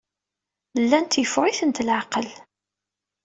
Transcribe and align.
Llant 0.81 1.17
yeffeɣ-itent 1.21 1.83
leɛqel. 1.87 2.27